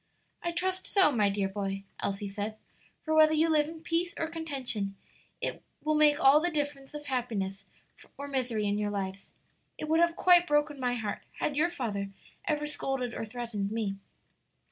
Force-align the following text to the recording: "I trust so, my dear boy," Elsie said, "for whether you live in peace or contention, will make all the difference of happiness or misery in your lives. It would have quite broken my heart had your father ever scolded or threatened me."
"I 0.41 0.51
trust 0.51 0.87
so, 0.87 1.11
my 1.11 1.29
dear 1.29 1.47
boy," 1.47 1.83
Elsie 1.99 2.27
said, 2.27 2.57
"for 3.03 3.13
whether 3.13 3.35
you 3.35 3.51
live 3.51 3.69
in 3.69 3.81
peace 3.83 4.15
or 4.17 4.25
contention, 4.29 4.95
will 5.83 5.93
make 5.93 6.19
all 6.19 6.39
the 6.39 6.49
difference 6.49 6.95
of 6.95 7.05
happiness 7.05 7.67
or 8.17 8.27
misery 8.27 8.65
in 8.65 8.79
your 8.79 8.89
lives. 8.89 9.29
It 9.77 9.87
would 9.87 9.99
have 9.99 10.15
quite 10.15 10.47
broken 10.47 10.79
my 10.79 10.95
heart 10.95 11.21
had 11.37 11.55
your 11.55 11.69
father 11.69 12.09
ever 12.45 12.65
scolded 12.65 13.13
or 13.13 13.25
threatened 13.25 13.69
me." 13.71 13.97